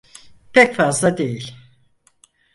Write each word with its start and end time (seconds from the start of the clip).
Pek 0.53 0.73
fazla 0.75 1.17
değil. 1.17 1.55